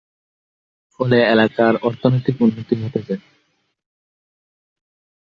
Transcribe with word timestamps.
ফলে 0.93 1.17
এলাকার 1.25 1.73
অর্থনৈতিক 1.87 2.35
উন্নতি 2.41 2.73
ঘটেছে। 2.75 3.15